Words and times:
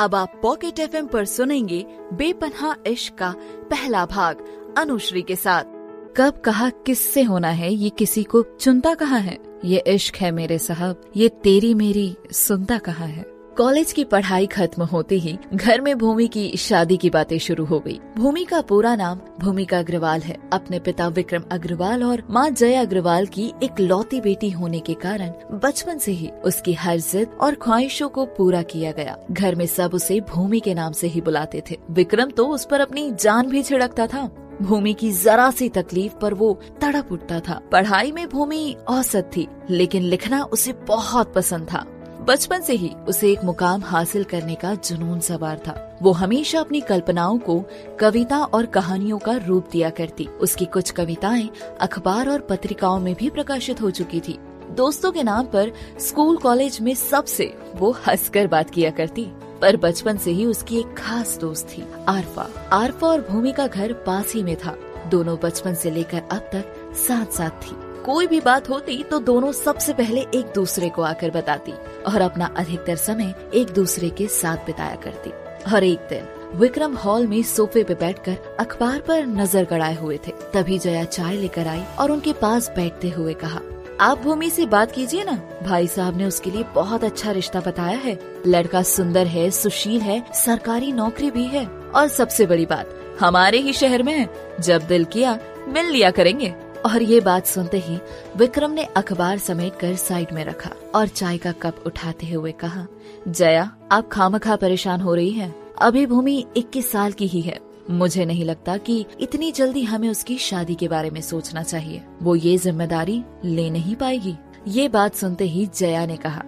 अब 0.00 0.14
आप 0.14 0.40
pocket 0.42 0.78
FM 0.78 1.06
पर 1.06 1.24
सुनेंगे 1.24 1.86
बेपनहा 2.12 2.76
इश्क 2.86 3.14
का 3.14 3.34
पहला 3.70 4.06
भाग 4.06 4.44
अनुश्री 4.78 5.22
के 5.22 5.36
साथ। 5.36 5.64
कब, 6.16 6.42
कहा, 6.44 6.70
किससे 6.70 7.22
होना 7.22 7.48
है, 7.48 7.74
ये 7.74 7.90
किसी 7.90 8.22
को 8.22 8.42
चुनता 8.42 8.94
कहा 8.94 9.16
है? 9.16 9.38
ये 9.64 9.84
इश्क 9.86 10.16
है 10.16 10.30
मेरे 10.30 10.58
साहब, 10.58 11.12
ये 11.16 11.28
तेरी 11.28 11.74
मेरी 11.74 12.16
सुनता 12.32 12.78
कहा 12.78 13.04
है? 13.04 13.37
कॉलेज 13.58 13.92
की 13.92 14.02
पढ़ाई 14.04 14.46
खत्म 14.46 14.82
होते 14.82 15.14
ही 15.14 15.36
घर 15.54 15.80
में 15.80 15.98
भूमि 15.98 16.26
की 16.26 16.56
शादी 16.56 16.96
की 16.96 17.08
बातें 17.10 17.38
शुरू 17.38 17.64
हो 17.64 17.78
गई। 17.80 17.98
भूमि 18.16 18.44
का 18.44 18.60
पूरा 18.60 18.94
नाम 18.96 19.20
भूमिका 19.40 19.78
अग्रवाल 19.78 20.20
है। 20.20 20.36
अपने 20.52 20.78
पिता 20.78 21.08
विक्रम 21.08 21.44
अग्रवाल 21.52 22.04
और 22.04 22.22
माँ 22.30 22.48
जया 22.50 22.80
अग्रवाल 22.80 23.26
की 23.26 23.52
एक 23.62 23.80
लौती 23.80 24.20
बेटी 24.20 24.50
होने 24.50 24.80
के 24.80 24.94
कारण 24.94 25.32
बचपन 25.58 25.98
से 25.98 26.12
ही 26.12 26.28
उसकी 26.44 26.72
हर 26.72 27.00
जिद 27.00 27.36
और 27.40 27.54
ख्वाहिशों 27.54 28.08
को 28.08 28.26
पूरा 28.26 28.62
किया 28.62 28.92
गया। 28.92 29.16
घर 29.30 29.54
में 29.54 29.66
सब 29.66 29.94
उसे 29.94 30.20
भूमि 30.20 30.60
के 30.60 30.74
नाम 30.74 30.92
से 30.92 31.06
ही 31.06 31.20
बुलाते 31.20 31.62
थे। 31.70 31.78
विक्रम 31.90 32.30
तो 32.30 32.46
उस 32.46 32.66
पर 32.70 32.80
अपनी 32.80 33.10
जान 33.10 33.48
भी 33.48 33.62
छिड़कता 33.62 34.06
था। 34.06 34.28
भूमि 34.62 34.94
की 34.94 35.12
जरा 35.12 35.50
सी 35.50 35.68
तकलीफ़ 35.68 36.14
पर 36.14 36.34
वो 36.34 36.60
तड़प 36.80 37.12
उठता 37.12 37.40
था। 37.40 37.60
पढ़ाई 37.72 38.12
में 38.12 38.28
भूमि 38.28 38.76
औसत 38.88 39.30
थी, 39.36 39.48
लेकिन 39.70 40.02
लिखना 40.02 40.42
उसे 40.42 40.72
बहुत 40.88 41.34
पसंद 41.34 41.68
था। 41.72 41.86
बचपन 42.28 42.60
से 42.60 42.72
ही 42.72 42.90
उसे 43.08 43.30
एक 43.32 43.44
मुकाम 43.44 43.82
हासिल 43.82 44.24
करने 44.24 44.54
का 44.54 44.74
जुनून 44.74 45.20
सवार 45.20 45.58
था। 45.58 45.98
वो 46.02 46.10
हमेशा 46.12 46.60
अपनी 46.60 46.80
कल्पनाओं 46.80 47.38
को 47.38 47.64
कविता 48.00 48.38
और 48.38 48.66
कहानियों 48.66 49.18
का 49.18 49.36
रूप 49.36 49.68
दिया 49.72 49.90
करती। 49.90 50.26
उसकी 50.26 50.64
कुछ 50.64 50.90
कविताएँ 50.90 51.48
अखबार 51.80 52.28
और 52.28 52.40
पत्रिकाओं 52.40 52.98
में 53.00 53.14
भी 53.14 53.30
प्रकाशित 53.30 53.80
हो 53.82 53.90
चुकी 53.90 54.20
थी। 54.20 54.38
दोस्तों 54.70 55.12
के 55.12 55.22
नाम 55.22 55.46
पर 55.46 55.72
स्कूल 56.00 56.36
कॉलेज 56.36 56.80
में 56.80 56.94
सबसे 56.94 57.52
वो 57.76 57.90
हंसकर 58.06 58.46
बात 58.46 58.70
किया 58.70 58.90
करती, 58.90 59.26
पर 59.62 59.76
बचपन 59.76 60.16
से 60.16 60.30
ही 60.30 60.46
उसकी 60.46 60.78
एक 60.78 60.94
खास 60.98 61.38
दोस्त 61.40 61.68
थी, 61.68 61.84
आरफा। 62.08 62.48
आरफा 62.72 63.06
और 63.06 63.26
भूमि 63.30 63.52
का 63.52 63.66
घर 63.66 63.92
पास 64.06 64.34
ही 64.34 64.42
में 64.42 64.56
था। 64.56 64.76
दोनों 65.06 65.38
बचपन 65.42 65.74
से 65.74 65.90
लेकर 65.90 66.22
अब 66.32 66.50
तक 66.52 66.92
साथ 67.08 67.26
साथ 67.26 67.50
थी। 67.50 67.87
कोई 68.08 68.26
भी 68.26 68.38
बात 68.40 68.68
होती 68.70 69.02
तो 69.02 69.18
दोनों 69.20 69.50
सबसे 69.52 69.92
पहले 69.92 70.20
एक 70.34 70.52
दूसरे 70.54 70.88
को 70.88 71.02
आकर 71.02 71.30
बताती 71.30 71.72
और 72.08 72.20
अपना 72.20 72.46
अधिकतर 72.56 72.96
समय 72.96 73.34
एक 73.54 73.70
दूसरे 73.70 74.08
के 74.10 74.26
साथ 74.26 74.64
बिताया 74.66 74.94
करती। 74.94 75.32
हर 75.66 75.84
एक 75.84 76.06
दिन 76.10 76.28
विक्रम 76.54 76.94
हॉल 76.94 77.26
में 77.26 77.42
सोफे 77.42 77.82
पे 77.84 77.94
बैठकर 77.94 78.56
अखबार 78.60 79.00
पर 79.00 79.26
नज़र 79.26 79.64
गड़ाए 79.64 79.94
हुए 79.94 80.18
थे। 80.26 80.32
तभी 80.52 80.78
जया 80.78 81.02
चाय 81.06 81.36
लेकर 81.36 81.66
आई 81.66 81.82
और 81.98 82.10
उनके 82.10 82.32
पास 82.32 82.68
बैठते 82.76 83.08
हुए 83.08 83.34
कहा, 83.34 83.60
आप 84.00 84.18
भूमि 84.18 84.48
से 84.50 84.66
बात 84.66 84.92
कीजिए 84.92 85.24
ना। 85.24 85.34
भाई 85.62 85.86
साहब 85.86 86.16
ने 86.16 86.26
उसके 86.26 86.50
लिए 86.50 86.64
बहुत 86.74 87.04
अच्छा 87.04 87.32
रिश्ता 87.32 87.60
बताया 87.60 87.98
है। 87.98 88.18
लड़का 88.46 88.82
सुंदर 88.84 89.26
है, 89.26 89.50
सुशील 89.50 90.00
है, 90.00 90.22
सरकारी 90.34 90.92
नौकरी 90.92 91.30
भी 91.30 91.44
है। 91.46 91.66
और 91.66 92.08
सबसे 92.08 92.46
बड़ी 92.46 92.66
बात, 92.66 92.96
हमारे 93.20 93.58
ही 93.58 93.72
शहर 93.72 94.02
में 94.02 94.12
है। 94.12 94.28
जब 94.60 94.86
दिल 94.86 95.04
किया, 95.06 95.38
मिल 95.68 95.86
लिया 95.86 96.10
करेंगे। 96.10 96.54
और 96.86 97.02
ये 97.02 97.20
बात 97.20 97.46
सुनते 97.46 97.78
ही 97.78 97.98
विक्रम 98.36 98.70
ने 98.70 98.84
अखबार 98.96 99.38
समेट 99.38 99.76
कर 99.76 99.94
साइड 99.94 100.32
में 100.32 100.44
रखा 100.44 100.70
और 100.94 101.08
चाय 101.08 101.38
का 101.38 101.52
कप 101.52 101.82
उठाते 101.86 102.26
हुए 102.26 102.52
कहा, 102.52 102.86
जया, 103.28 103.70
आप 103.92 104.08
खामखा 104.08 104.56
परेशान 104.56 105.00
हो 105.00 105.14
रही 105.14 105.30
हैं। 105.30 105.54
अभी 105.80 106.06
भूमि 106.06 106.44
21 106.56 106.90
साल 106.90 107.12
की 107.12 107.26
ही 107.26 107.40
है। 107.40 107.58
मुझे 107.90 108.24
नहीं 108.24 108.44
लगता 108.44 108.76
कि 108.76 109.04
इतनी 109.20 109.50
जल्दी 109.52 109.82
हमें 109.82 110.08
उसकी 110.08 110.38
शादी 110.38 110.74
के 110.74 110.88
बारे 110.88 111.10
में 111.10 111.20
सोचना 111.20 111.62
चाहिए। 111.62 112.02
वो 112.22 112.34
ये 112.36 112.56
ज़िम्मेदारी 112.56 113.22
ले 113.44 113.68
नहीं 113.70 113.94
पाएगी। 113.96 114.36
ये 114.68 114.88
बात 114.88 115.14
सुनते 115.14 115.44
ही 115.44 115.66
जया 115.76 116.04
ने 116.06 116.16
कहा, 116.16 116.42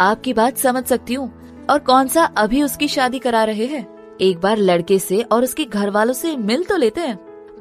आपकी 0.00 0.32
बात 0.32 0.56
समझ 0.56 0.84
सकती 0.84 1.14
हूँ। 1.14 1.32
और 1.70 1.78
कौन 1.78 2.08
सा 2.08 2.24
अभी 2.24 2.62
उसकी 2.62 2.88
शादी 2.88 3.18
करा 3.18 3.44
रहे 3.44 3.66
हैं? 3.66 3.86
एक 4.20 4.38
बार 4.38 4.56
लड़के 4.56 4.98
से 4.98 5.20
और 5.22 5.44
उसके 5.44 5.64
घर 5.64 5.90
वालों 5.90 6.14
से 6.14 6.36
मिल 6.36 6.64
तो 6.64 6.76
लेते 6.76 7.00
हैं। 7.00 7.18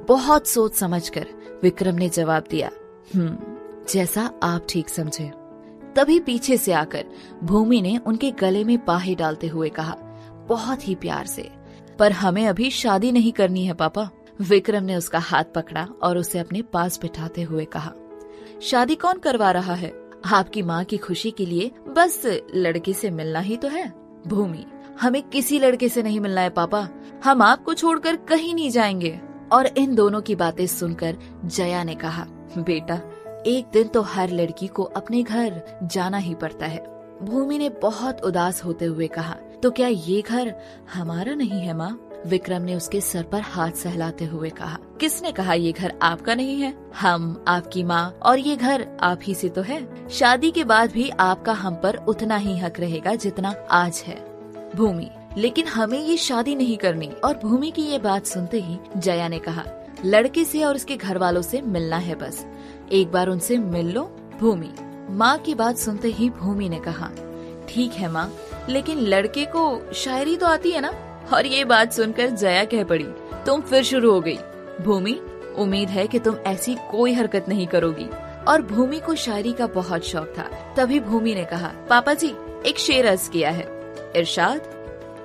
बहुत 0.07 0.47
सोच 0.47 0.73
समझकर 0.73 1.27
विक्रम 1.63 1.95
ने 1.95 2.09
जवाब 2.09 2.43
दिया 2.49 2.69
हम्म 3.15 3.37
जैसा 3.93 4.31
आप 4.43 4.65
ठीक 4.69 4.89
समझे। 4.89 5.31
तभी 5.95 6.19
पीछे 6.19 6.57
से 6.57 6.73
आकर 6.73 7.05
भूमि 7.43 7.81
ने 7.81 7.97
उनके 7.97 8.31
गले 8.31 8.63
में 8.63 8.85
बाहे 8.85 9.15
डालते 9.15 9.47
हुए 9.47 9.69
कहा, 9.69 9.95
बहुत 10.49 10.87
ही 10.87 10.95
प्यार 10.95 11.25
से, 11.25 11.49
पर 11.99 12.11
हमें 12.11 12.47
अभी 12.47 12.69
शादी 12.69 13.11
नहीं 13.11 13.31
करनी 13.31 13.65
है, 13.65 13.73
पापा। 13.73 14.09
विक्रम 14.41 14.83
ने 14.83 14.95
उसका 14.95 15.19
हाथ 15.19 15.43
पकड़ा 15.55 15.87
और 16.03 16.17
उसे 16.17 16.39
अपने 16.39 16.61
पास 16.61 16.99
बिठाते 17.01 17.41
हुए 17.41 17.65
कहा, 17.65 17.93
शादी 18.61 18.95
कौन 18.95 19.17
करवा 19.17 19.51
रहा 19.51 19.73
है? 19.73 19.93
आपकी 20.25 20.61
माँ 20.61 20.83
की 20.83 20.97
खुशी 20.97 21.31
के 21.31 21.45
लिए 21.45 21.71
बस 21.87 22.21
लड़के 22.55 22.93
से 22.93 23.09
मिलना 23.09 23.39
ही 23.39 23.57
तो 23.57 23.67
है। 23.67 23.93
भूमि, 24.27 24.65
हमें 25.01 25.21
किसी 25.23 25.59
लड़के 25.59 25.89
से 25.89 26.03
नहीं 26.03 26.19
मिलना 26.19 26.41
है, 26.41 26.49
पापा। 26.49 26.87
हम 27.23 27.41
आपको 27.41 27.73
छोड़कर 27.73 28.15
कहीं 28.15 28.55
नहीं 28.55 28.69
जाएँगे। 28.69 29.19
और 29.53 29.67
इन 29.67 29.95
दोनों 29.95 30.21
की 30.21 30.35
बातें 30.35 30.65
सुनकर 30.67 31.17
जया 31.45 31.83
ने 31.83 31.95
कहा, 31.95 32.25
बेटा, 32.57 32.99
एक 33.47 33.69
दिन 33.73 33.87
तो 33.87 34.01
हर 34.01 34.29
लड़की 34.29 34.67
को 34.67 34.83
अपने 34.83 35.23
घर 35.23 35.61
जाना 35.83 36.17
ही 36.17 36.33
पड़ता 36.35 36.65
है। 36.65 36.83
भूमि 37.23 37.57
ने 37.57 37.69
बहुत 37.81 38.23
उदास 38.23 38.63
होते 38.65 38.85
हुए 38.85 39.07
कहा 39.07 39.35
तो 39.63 39.69
क्या 39.71 39.87
ये 39.87 40.21
घर 40.21 40.53
हमारा 40.93 41.33
नहीं 41.33 41.59
है, 41.61 41.73
माँ? 41.73 41.99
विक्रम 42.27 42.61
ने 42.61 42.75
उसके 42.75 42.99
सर 43.01 43.23
पर 43.23 43.41
हाथ 43.41 43.71
सहलाते 43.71 44.25
हुए 44.25 44.49
कहा, 44.49 44.77
किसने 44.99 45.31
कहा 45.31 45.53
ये 45.53 45.71
घर 45.71 45.93
आपका 46.01 46.35
नहीं 46.35 46.59
है? 46.61 46.73
हम, 46.95 47.43
आपकी 47.47 47.83
माँ, 47.83 48.19
और 48.23 48.39
ये 48.39 48.55
घर 48.55 48.87
आप 49.01 49.19
ही 49.23 49.33
से 49.33 49.49
तो 49.49 49.61
है। 49.61 50.07
शादी 50.09 50.51
के 50.51 50.63
बाद 50.63 50.91
भी 50.91 51.09
आपका 51.09 51.53
हम 51.53 51.75
पर 51.75 51.95
उतना 52.07 52.35
ही 52.35 52.57
हक 52.57 52.79
रहेगा 52.79 53.15
जितना 53.15 53.53
आज 53.71 54.03
है। 54.07 54.15
भूमि 54.75 55.09
लेकिन 55.37 55.67
हमें 55.67 55.99
ये 55.99 56.17
शादी 56.17 56.55
नहीं 56.55 56.77
करनी। 56.77 57.11
और 57.23 57.37
भूमि 57.37 57.71
की 57.71 57.81
ये 57.81 57.99
बात 57.99 58.25
सुनते 58.25 58.59
ही 58.59 58.77
जया 58.97 59.27
ने 59.27 59.39
कहा, 59.39 59.63
लड़के 60.05 60.43
से 60.45 60.63
और 60.63 60.75
उसके 60.75 60.95
घर 60.95 61.17
वालों 61.17 61.41
से 61.41 61.61
मिलना 61.61 61.97
है 61.97 62.15
बस। 62.15 62.45
एक 62.91 63.11
बार 63.11 63.27
उनसे 63.27 63.57
मिल 63.57 63.91
लो, 63.91 64.03
भूमि। 64.39 64.73
माँ 65.09 65.37
की 65.37 65.55
बात 65.55 65.77
सुनते 65.77 66.07
ही 66.07 66.29
भूमि 66.29 66.69
ने 66.69 66.79
कहा, 66.79 67.09
ठीक 67.69 67.93
है 67.93 68.11
माँ, 68.11 68.31
लेकिन 68.69 68.99
लड़के 68.99 69.45
को 69.45 69.93
शायरी 69.93 70.35
तो 70.35 70.45
आती 70.45 70.71
है 70.71 70.81
ना? 70.81 70.93
और 71.33 71.45
ये 71.45 71.65
बात 71.65 71.93
सुनकर 71.93 72.29
जया 72.29 72.63
कह 72.65 72.83
पड़ी, 72.83 73.05
तुम 73.45 73.61
फिर 73.61 73.83
शुरू 73.83 74.11
हो 74.11 74.21
गई। 74.21 74.37
भूमि, 74.81 75.19
उम्मीद 75.57 75.89
है 75.89 76.07
कि 76.07 76.19
तुम 76.19 76.35
ऐसी 76.37 76.75
कोई 76.91 77.13
हरकत 77.13 77.45
नहीं 77.49 77.67
करोगी। 77.67 78.07
और 78.47 78.61
भूमि 78.61 78.99
को 78.99 79.15
शायरी 79.15 79.51
का 79.53 79.67
बहुत 79.67 80.03
शौक 80.03 80.33
था। 80.37 80.43
तभी 80.77 80.99
भूमि 80.99 81.35
ने 81.35 81.45
कहा, 81.45 81.71
पापा 81.89 82.13
जी, 82.13 82.33
एक 82.65 82.79
शेर 82.79 83.07
अर्ज़ 83.07 83.29
किया 83.29 83.49
है। 83.49 83.67
इरशाद 84.15 84.72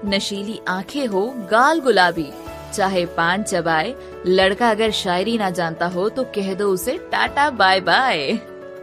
नशीली 0.04 0.60
आँखें 0.68 1.06
हो, 1.06 1.34
गाल 1.50 1.80
गुलाबी। 1.80 2.30
चाहे 2.74 3.04
पान 3.06 3.42
चबाए, 3.42 3.94
लड़का 4.26 4.70
अगर 4.70 4.90
शायरी 4.90 5.38
ना 5.38 5.50
जानता 5.50 5.86
हो 5.86 6.08
तो 6.08 6.24
कह 6.24 6.54
दो 6.54 6.68
उसे, 6.68 6.98
टाटा, 7.12 7.50
बाय 7.50 7.80
बाय। 7.80 8.38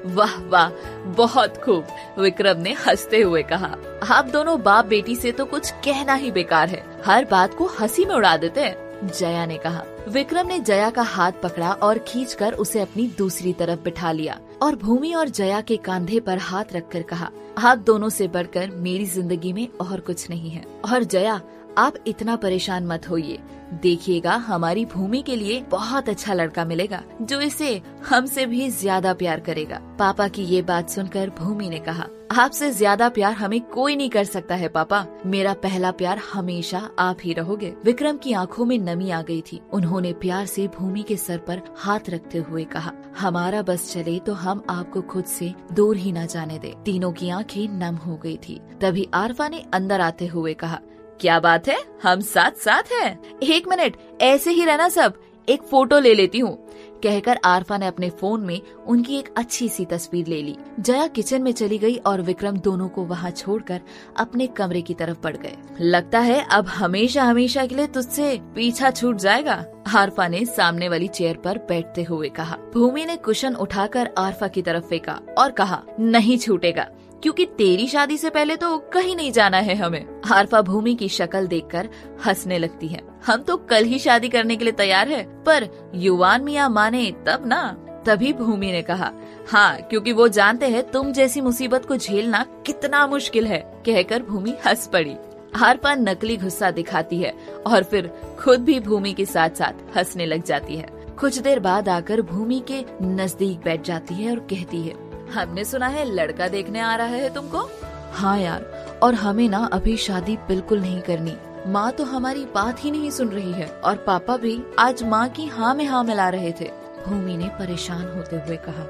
वाह 0.05 0.39
वाह, 0.41 0.69
बहुत 1.05 1.57
खूब। 1.57 1.87
विक्रम 2.19 2.61
ने 2.61 2.73
हँसते 2.73 3.21
हुए 3.21 3.43
कहा, 3.43 3.75
आप 4.11 4.25
दोनों 4.25 4.61
बाप 4.61 4.85
बेटी 4.85 5.15
से 5.15 5.31
तो 5.31 5.45
कुछ 5.45 5.71
कहना 5.71 6.13
ही 6.13 6.31
बेकार 6.31 6.69
है। 6.69 6.83
हर 7.05 7.25
बात 7.25 7.53
को 7.53 7.65
हँसी 7.65 8.05
में 8.05 8.15
उड़ा 8.15 8.37
देते 8.37 8.61
हैं, 8.61 9.07
जया 9.19 9.45
ने 9.45 9.57
कहा। 9.57 9.83
विक्रम 10.07 10.47
ने 10.47 10.59
जया 10.59 10.89
का 10.89 11.01
हाथ 11.01 11.31
पकड़ा 11.43 11.71
और 11.71 11.97
खींचकर 11.97 12.53
उसे 12.53 12.79
अपनी 12.79 13.07
दूसरी 13.17 13.53
तरफ़ 13.53 13.79
बिठा 13.79 14.11
लिया। 14.11 14.39
और 14.61 14.75
भूमि 14.75 15.13
और 15.13 15.29
जया 15.29 15.61
के 15.61 15.77
कंधे 15.77 16.19
पर 16.19 16.37
हाथ 16.37 16.73
रखकर 16.73 17.01
कहा 17.01 17.29
आप 17.57 17.77
दोनों 17.77 18.09
से 18.09 18.27
बढ़कर 18.27 18.71
मेरी 18.75 19.05
ज़िंदगी 19.05 19.53
में 19.53 19.67
और 19.81 19.99
कुछ 19.99 20.29
नहीं 20.29 20.49
है। 20.49 20.65
और 20.91 21.03
जया 21.03 21.39
आप 21.77 21.93
इतना 22.07 22.35
परेशान 22.37 22.85
मत 22.87 23.09
होइए। 23.09 23.39
देखिएगा, 23.73 24.33
हमारी 24.37 24.83
भूमि 24.85 25.21
के 25.21 25.35
लिए 25.35 25.61
बहुत 25.69 26.09
अच्छा 26.09 26.33
लड़का 26.33 26.65
मिलेगा, 26.65 27.01
जो 27.21 27.39
इसे 27.41 27.81
हमसे 28.09 28.45
भी 28.45 28.69
ज़्यादा 28.71 29.13
प्यार 29.13 29.39
करेगा। 29.39 29.79
पापा 29.99 30.27
की 30.27 30.43
ये 30.45 30.61
बात 30.61 30.89
सुनकर 30.89 31.29
भूमि 31.39 31.69
ने 31.69 31.79
कहा, 31.79 32.07
आपसे 32.33 32.69
ज़्यादा 32.71 33.09
प्यार 33.09 33.33
हमें 33.33 33.59
कोई 33.63 33.95
नहीं 33.95 34.09
कर 34.09 34.23
सकता 34.23 34.55
है, 34.55 34.67
पापा। 34.67 35.05
मेरा 35.25 35.53
पहला 35.55 35.91
प्यार 35.91 36.21
हमेशा 36.31 36.89
आप 36.99 37.17
ही 37.23 37.33
रहोगे। 37.33 37.73
विक्रम 37.85 38.17
की 38.17 38.33
आँखों 38.33 38.65
में 38.65 38.77
नमी 38.79 39.09
आ 39.09 39.21
गई 39.21 39.41
थी। 39.43 39.61
उन्होंने 39.73 40.13
प्यार 40.15 40.45
से 40.45 40.67
भूमि 40.69 41.03
के 41.03 41.17
सर 41.17 41.37
पर 41.37 41.61
हाथ 41.77 42.09
रखते 42.09 42.37
हुए 42.39 42.63
कहा, 42.65 42.91
हमारा 43.19 43.61
बस 43.61 43.91
चले 43.93 44.17
तो 44.19 44.33
हम 44.35 44.63
आपको 44.69 45.01
खुद 45.03 45.25
से 45.27 45.53
दूर 45.73 45.97
ही 45.97 46.11
न 46.11 46.25
जाने 46.27 46.59
दे। 46.59 46.73
तीनों 46.85 47.11
की 47.11 47.29
आँखें 47.31 47.67
नम 47.79 47.95
हो 47.97 48.17
गई 48.17 48.37
थी। 48.39 48.61
तभी 48.81 49.07
आरफा 49.13 49.47
ने 49.47 49.63
अंदर 49.73 50.01
आते 50.01 50.27
हुए 50.27 50.53
कहा 50.55 50.79
क्या 51.21 51.39
बात 51.39 51.67
है? 51.67 51.79
हम 52.03 52.19
साथ 52.19 52.51
साथ 52.51 52.91
हैं। 52.91 53.39
एक 53.43 53.67
मिनट, 53.67 53.95
ऐसे 54.21 54.51
ही 54.51 54.65
रहना 54.65 54.89
सब। 54.89 55.13
एक 55.49 55.61
फ़ोटो 55.61 55.99
ले 55.99 56.13
लेती 56.13 56.39
हूँ। 56.39 56.55
कहकर 57.03 57.39
आरफा 57.45 57.77
ने 57.77 57.87
अपने 57.87 58.09
फ़ोन 58.09 58.41
में 58.41 58.61
उनकी 58.87 59.17
एक 59.17 59.29
अच्छी 59.37 59.67
सी 59.69 59.85
तस्वीर 59.85 60.27
ले 60.27 60.41
ली। 60.41 60.55
जया 60.79 61.05
किचन 61.07 61.41
में 61.41 61.51
चली 61.51 61.77
गई 61.77 61.95
और 61.97 62.21
विक्रम 62.21 62.57
दोनों 62.57 62.87
को 62.89 63.03
वहाँ 63.03 63.31
छोड़कर 63.31 63.81
अपने 64.17 64.47
कमरे 64.47 64.81
की 64.81 64.93
तरफ़ 64.93 65.17
बढ़ 65.23 65.37
गए। 65.37 65.55
लगता 65.81 66.19
है 66.19 66.41
अब 66.51 66.67
हमेशा 66.67 67.23
हमेशा 67.23 67.65
के 67.65 67.75
लिए 67.75 67.87
तुझसे 67.87 68.39
पीछा 68.55 68.91
छूट 68.91 69.17
जाएगा, 69.17 69.65
आरफा 69.95 70.27
ने 70.27 70.45
सामने 70.45 70.89
वाली 70.89 71.07
चेयर 71.07 71.37
पर 71.37 71.57
बैठते 71.57 72.03
हुए 72.03 72.29
कहा। 72.29 72.57
भूमि 72.73 73.05
ने 73.05 73.15
कुशन 73.17 73.55
उठाकर 73.55 74.09
आरफा 74.17 74.47
की 74.47 74.61
तरफ़ 74.61 74.83
फेंका 74.83 75.19
और 75.37 75.51
कहा, 75.51 75.83
नहीं 75.99 76.37
छूटेगा। 76.37 76.89
क्योंकि 77.23 77.45
तेरी 77.57 77.87
शादी 77.87 78.17
से 78.17 78.29
पहले 78.29 78.55
तो 78.55 78.77
कहीं 78.93 79.15
नहीं 79.15 79.31
जाना 79.31 79.57
है 79.57 79.75
हमें। 79.75 80.05
आरफा 80.31 80.61
भूमि 80.61 80.95
की 80.95 81.09
शक्ल 81.09 81.47
देखकर 81.47 81.89
हंसने 82.25 82.57
लगती 82.57 82.87
है। 82.87 83.01
हम 83.25 83.41
तो 83.41 83.57
कल 83.59 83.83
ही 83.83 83.99
शादी 83.99 84.29
करने 84.29 84.55
के 84.55 84.65
लिए 84.65 84.73
तैयार 84.73 85.09
है, 85.09 85.23
पर 85.43 85.67
युवान 85.95 86.43
मियाँ 86.43 86.69
माने 86.69 87.11
तब 87.27 87.45
ना? 87.47 87.77
तभी 88.05 88.31
भूमि 88.33 88.71
ने 88.71 88.81
कहा 88.81 89.11
हाँ 89.49 89.81
क्योंकि 89.81 90.11
वो 90.11 90.27
जानते 90.27 90.67
हैं 90.69 90.83
तुम 90.91 91.11
जैसी 91.11 91.41
मुसीबत 91.41 91.85
को 91.85 91.95
झेलना 91.97 92.45
कितना 92.65 93.05
मुश्किल 93.07 93.47
है, 93.47 93.59
कहकर 93.85 94.23
भूमि 94.23 94.55
हंस 94.65 94.87
पड़ी। 94.87 95.15
आरफा 95.55 95.93
नकली 95.95 96.35
गुस्सा 96.37 96.69
दिखाती 96.71 97.17
है 97.17 97.33
और 97.67 97.83
फिर 97.83 98.11
खुद 98.39 98.59
भी 98.59 98.79
भूमि 98.79 99.13
के 99.13 99.25
साथ 99.25 99.49
साथ 99.49 99.97
हंसने 99.97 100.25
लग 100.25 100.43
जाती 100.43 100.75
है। 100.75 100.89
कुछ 101.19 101.37
देर 101.39 101.59
बाद 101.59 101.89
आकर 101.89 102.21
भूमि 102.21 102.61
के 102.71 102.83
नज़दीक 103.01 103.59
बैठ 103.59 103.83
जाती 103.83 104.15
है 104.15 104.31
और 104.31 104.39
कहती 104.49 104.81
है 104.81 104.93
हमने 105.33 105.63
सुना 105.65 105.87
है 105.87 106.03
लड़का 106.05 106.47
देखने 106.47 106.79
आ 106.79 106.95
रहा 106.95 107.07
है 107.07 107.33
तुमको? 107.33 107.69
हाँ 108.13 108.37
यार, 108.39 108.61
और 109.03 109.13
हमें 109.15 109.47
ना 109.49 109.65
अभी 109.73 109.95
शादी 109.97 110.35
बिल्कुल 110.47 110.79
नहीं 110.81 111.01
करनी। 111.01 111.35
माँ 111.67 111.91
तो 111.91 112.03
हमारी 112.03 112.45
बात 112.45 112.83
ही 112.83 112.91
नहीं 112.91 113.09
सुन 113.11 113.29
रही 113.29 113.51
है, 113.51 113.67
और 113.67 113.95
पापा 113.97 114.37
भी 114.37 114.59
आज 114.79 115.03
माँ 115.03 115.27
की 115.29 115.45
हाँ 115.47 115.73
में 115.75 115.85
हाँ 115.85 116.03
मिला 116.03 116.29
रहे 116.29 116.51
थे। 116.51 116.69
भूमि 117.05 117.37
ने 117.37 117.47
परेशान 117.59 118.05
होते 118.07 118.35
हुए 118.37 118.57
कहा, 118.59 118.85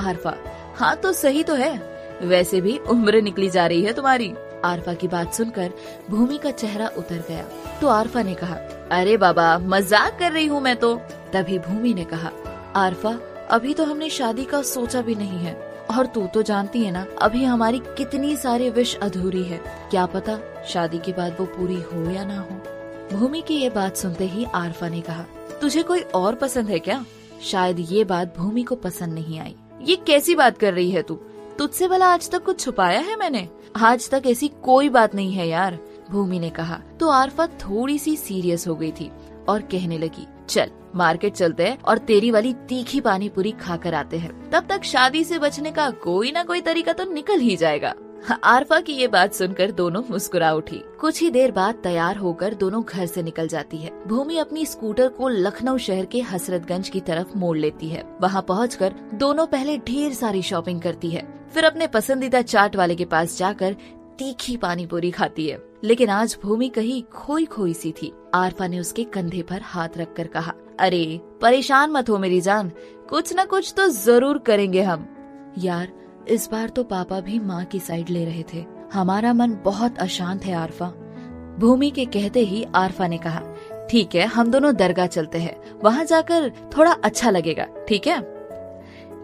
आरफा 0.00 0.34
हाँ 0.76 0.94
तो 0.96 1.12
सही 1.12 1.42
तो 1.42 1.54
है। 1.54 1.76
वैसे 2.22 2.60
भी 2.60 2.76
उम्र 2.90 3.20
निकली 3.22 3.48
जा 3.50 3.66
रही 3.66 3.82
है 3.82 3.92
तुम्हारी। 3.92 4.32
आरफा 4.64 4.92
की 4.92 5.08
बात 5.08 5.34
सुनकर 5.34 5.72
भूमि 6.10 6.38
का 6.38 6.50
चेहरा 6.50 6.86
उतर 6.98 7.24
गया। 7.28 7.44
तो 7.80 7.88
आरफा 7.88 8.22
ने 8.22 8.34
कहा, 8.34 8.54
अरे 8.92 9.16
बाबा, 9.16 9.58
मज़ाक 9.58 10.18
कर 10.18 10.32
रही 10.32 10.46
हूँ 10.46 10.60
मैं 10.60 10.76
तो। 10.76 10.94
तभी 11.32 11.58
भूमि 11.58 11.94
ने 11.94 12.04
कहा, 12.04 12.30
आरफा, 12.76 13.18
अभी 13.50 13.74
तो 13.74 13.84
हमने 13.84 14.08
शादी 14.10 14.44
का 14.44 14.62
सोचा 14.64 15.02
भी 15.02 15.14
नहीं 15.14 15.38
है। 15.38 15.52
और 15.90 16.06
तू 16.06 16.26
तो 16.26 16.42
जानती 16.42 16.84
है 16.84 16.90
ना, 16.90 17.04
अभी 17.22 17.44
हमारी 17.44 17.78
कितनी 17.98 18.36
सारी 18.36 18.70
विश 18.70 18.94
अधूरी 18.96 19.42
है। 19.42 19.60
क्या 19.90 20.06
पता 20.06 20.38
शादी 20.68 20.98
के 20.98 21.12
बाद 21.12 21.36
वो 21.40 21.46
पूरी 21.46 21.80
हो 21.82 22.10
या 22.10 22.24
ना 22.24 22.38
हो। 22.40 23.16
भूमि 23.18 23.40
की 23.40 23.54
ये 23.54 23.70
बात 23.70 23.96
सुनते 23.96 24.24
ही 24.24 24.44
आरफा 24.44 24.88
ने 24.88 25.00
कहा, 25.00 25.24
तुझे 25.60 25.82
कोई 25.82 26.00
और 26.00 26.34
पसंद 26.34 26.68
है 26.68 26.78
क्या? 26.78 27.04
शायद 27.42 27.80
ये 27.80 28.04
बात 28.04 28.36
भूमि 28.38 28.62
को 28.62 28.74
पसंद 28.74 29.14
नहीं 29.14 29.38
आई। 29.40 29.54
ये 29.82 29.96
कैसी 29.96 30.34
बात 30.34 30.58
कर 30.58 30.74
रही 30.74 30.90
है 30.90 31.02
तू? 31.02 31.14
तुझसे 31.58 31.88
भला 31.88 32.06
आज 32.06 32.30
तक 32.30 32.44
कुछ 32.44 32.60
छुपाया 32.60 33.00
है 33.00 33.16
मैंने? 33.16 33.48
आज 33.76 34.08
तक 34.10 34.22
ऐसी 34.26 34.48
कोई 34.64 34.88
बात 34.88 35.14
नहीं 35.14 35.32
है 35.32 35.48
यार, 35.48 35.78
भूमि 36.10 36.38
ने 36.38 36.50
कहा। 36.50 36.80
तो 37.00 37.08
आरफा 37.08 37.46
थोड़ी 37.60 37.98
सी 37.98 38.16
सीरियस 38.16 38.66
हो 38.68 38.74
गई 38.74 38.90
थी 38.92 39.10
और 39.48 39.62
कहने 39.62 39.98
लगी 39.98 40.26
चल, 40.48 40.70
मार्केट 40.96 41.34
चलते 41.34 41.66
हैं 41.66 41.78
और 41.82 41.98
तेरी 41.98 42.30
वाली 42.30 42.52
तीखी 42.68 43.00
पानी 43.00 43.28
पूरी 43.28 43.50
खा 43.52 43.76
कर 43.76 43.94
आते 43.94 44.18
हैं। 44.18 44.50
तब 44.50 44.66
तक 44.68 44.84
शादी 44.84 45.24
से 45.24 45.38
बचने 45.38 45.70
का 45.70 45.90
कोई 45.90 46.32
ना 46.32 46.42
कोई 46.42 46.60
तरीका 46.60 46.92
तो 46.92 47.12
निकल 47.12 47.40
ही 47.40 47.56
जाएगा। 47.56 47.94
आरफा 48.44 48.80
की 48.80 48.92
ये 48.92 49.08
बात 49.08 49.32
सुनकर 49.32 49.70
दोनों 49.70 50.02
मुस्कुरा 50.10 50.52
उठी। 50.52 50.82
कुछ 51.00 51.20
ही 51.20 51.30
देर 51.30 51.52
बाद 51.52 51.74
तैयार 51.74 52.16
होकर 52.16 52.54
दोनों 52.54 52.82
घर 52.84 53.06
से 53.06 53.22
निकल 53.22 53.48
जाती 53.48 53.76
है। 53.76 53.90
भूमि 54.06 54.38
अपनी 54.38 54.66
स्कूटर 54.66 55.08
को 55.08 55.28
लखनऊ 55.28 55.78
शहर 55.78 56.04
के 56.04 56.20
हसरतगंज 56.20 56.88
की 56.88 57.00
तरफ़ 57.00 57.36
मोड़ 57.36 57.56
लेती 57.58 57.88
है। 57.88 58.02
वहाँ 58.20 58.42
पहुँच 58.42 58.78
दोनों 59.14 59.46
पहले 59.46 59.78
ढेर 59.78 60.12
सारी 60.12 60.42
शॉपिंग 60.42 60.80
करती 60.82 61.10
है। 61.10 61.26
फिर 61.54 61.64
अपने 61.64 61.86
पसंदीदा 61.86 62.42
चाट 62.42 62.76
वाले 62.76 62.94
के 62.94 63.04
पास 63.04 63.38
जाकर 63.38 63.76
तीखी 64.18 64.56
पानी 64.56 64.86
पूरी 64.86 65.10
खाती 65.10 65.46
है। 65.46 65.67
लेकिन 65.84 66.08
आज 66.08 66.38
भूमि 66.42 66.68
कहीं 66.68 67.02
खोई 67.02 67.44
खोई 67.44 67.74
सी 67.74 67.92
थी। 67.92 68.12
आरफा 68.34 68.66
ने 68.66 68.80
उसके 68.80 69.04
कंधे 69.04 69.42
पर 69.42 69.60
हाथ 69.62 69.88
रखकर 69.96 70.26
कहा, 70.26 70.54
अरे, 70.80 71.20
परेशान 71.40 71.90
मत 71.90 72.10
हो 72.10 72.18
मेरी 72.18 72.40
जान। 72.40 72.72
कुछ 73.08 73.34
न 73.40 73.44
कुछ 73.44 73.74
तो 73.76 73.88
ज़रूर 73.88 74.38
करेंगे 74.38 74.82
हम। 74.82 75.06
यार, 75.58 75.88
इस 76.28 76.48
बार 76.52 76.68
तो 76.68 76.84
पापा 76.84 77.20
भी 77.20 77.38
माँ 77.38 77.64
की 77.64 77.80
साइड 77.80 78.08
ले 78.08 78.24
रहे 78.24 78.44
थे। 78.54 78.64
हमारा 78.92 79.32
मन 79.32 79.50
बहुत 79.64 79.98
अशांत 79.98 80.44
है, 80.44 80.54
आरफा। 80.54 80.86
भूमि 81.58 81.90
के 81.90 82.04
कहते 82.04 82.40
ही 82.40 82.66
आरफा 82.74 83.06
ने 83.06 83.18
कहा, 83.18 83.42
ठीक 83.90 84.14
है, 84.14 84.26
हम 84.26 84.50
दोनों 84.50 84.76
दरगाह 84.76 85.06
चलते 85.06 85.38
हैं। 85.38 85.60
वहाँ 85.84 86.04
जाकर 86.04 86.52
थोड़ा 86.76 86.92
अच्छा 86.92 87.30
लगेगा, 87.30 87.66
ठीक 87.88 88.06
है? 88.06 88.20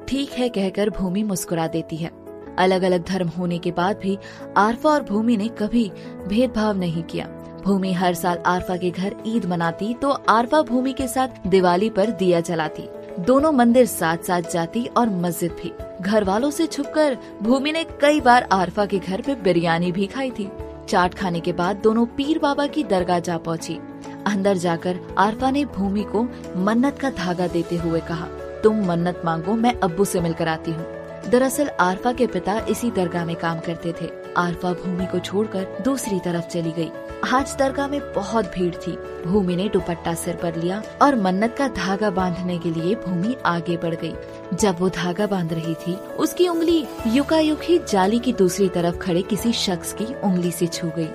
ठीक 0.09 0.31
है, 0.33 0.49
कहकर 0.49 0.91
भूमि 0.91 1.23
मुस्कुरा 1.23 1.67
देती 1.67 1.97
है। 1.97 2.24
अलग 2.59 2.83
अलग 2.83 3.05
धर्म 3.05 3.29
होने 3.29 3.59
के 3.59 3.71
बाद 3.73 3.99
भी 3.99 4.19
आरफा 4.57 4.91
और 4.91 5.03
भूमि 5.03 5.37
ने 5.37 5.49
कभी 5.59 5.91
भेदभाव 6.29 6.77
नहीं 6.79 7.03
किया। 7.03 7.27
भूमि 7.65 7.93
हर 7.93 8.15
साल 8.15 8.39
आरफा 8.47 8.77
के 8.77 8.91
घर 8.91 9.15
ईद 9.27 9.47
मनाती 9.47 9.93
तो 9.95 10.11
आरफा 10.11 10.61
भूमि 10.63 10.93
के 10.93 11.07
साथ 11.09 11.47
दिवाली 11.47 11.89
पर 11.91 12.11
दिया 12.13 12.41
जलाती। 12.41 12.89
दोनों 13.19 13.53
मंदिर 13.53 13.87
साथ 13.87 14.25
साथ 14.25 14.51
जाती 14.53 14.85
और 14.97 15.09
मस्जिद 15.11 15.53
भी। 15.53 15.73
घर 16.03 16.25
वालों 16.25 16.51
से 16.51 16.67
छुपकर 16.67 17.17
भूमि 17.43 17.73
ने 17.73 17.85
कई 18.01 18.21
बार 18.21 18.49
आरफा 18.53 18.87
के 18.87 18.99
घर 18.99 19.21
पे 19.21 19.35
बिरयानी 19.35 19.93
भी 19.93 20.07
खाई 20.07 20.31
थी। 20.31 20.51
चाट 20.89 21.15
खाने 21.15 21.41
के 21.41 21.53
बाद 21.53 21.77
दोनों 21.77 22.05
पीर 22.07 22.39
बाबा 22.39 22.67
की 22.67 22.85
दरगाह 22.85 23.19
जा 23.19 23.37
पहुँची। 23.39 23.79
अंदर 24.27 24.57
जाकर 24.57 24.99
आरफा 25.19 25.51
ने 25.51 25.65
भूमि 25.67 26.03
को 26.07 26.23
मन्नत 26.57 26.99
का 26.99 27.11
धागा 27.11 27.47
देते 27.47 27.77
हुए 27.77 28.01
कहा, 28.01 28.27
तुम 28.63 28.85
मन्नत 28.87 29.23
मांगो, 29.25 29.55
मैं 29.55 29.75
अब्बू 29.75 30.05
से 30.05 30.21
मिलकर 30.21 30.49
आती 30.49 30.71
हूँ। 30.71 30.85
दरअसल 31.31 31.71
आरफा 31.81 32.13
के 32.13 32.27
पिता 32.27 32.59
इसी 32.69 32.91
दरगाह 32.91 33.25
में 33.25 33.37
काम 33.37 33.61
करते 33.61 33.95
थे 34.03 34.11
आरफा 34.37 34.73
भूमि 34.73 35.07
को 35.07 35.19
छोड़कर 35.19 35.67
दूसरी 35.83 36.19
तरफ़ 36.21 36.45
चली 36.45 36.73
गई। 36.73 36.91
आज 37.35 37.55
दरगाह 37.59 37.89
में 37.89 38.01
बहुत 38.13 38.45
भीड़ 38.45 38.75
थी 38.75 38.93
भूमि 39.27 39.57
ने 39.57 39.69
दुपट्टा 39.69 40.15
सिर 40.15 40.37
पर 40.37 40.57
लिया 40.57 40.83
और 41.03 41.17
मन्नत 41.17 41.55
का 41.59 41.69
धागा 41.69 42.11
बांधने 42.11 42.59
के 42.59 42.71
लिए 42.71 42.95
भूमि 42.95 43.37
आगे 43.47 43.77
बढ़ 43.77 43.95
गई। 43.95 44.15
जब 44.55 44.77
वो 44.79 44.89
धागा 44.89 45.27
बाँध 45.27 45.53
रही 45.53 45.75
थी, 45.75 45.95
उसकी 45.95 46.49
उंगली 46.49 46.87
युकायुक 47.07 47.63
ही 47.63 47.79
जाली 47.79 48.19
की 48.19 48.33
दूसरी 48.33 48.69
तरफ़ 48.69 48.97
खड़े 48.97 49.23
किसी 49.23 49.53
शख्स 49.53 49.93
की 49.93 50.07
उंगली 50.25 50.51
से 50.51 50.67
छू 50.67 50.89
गई। 50.89 51.09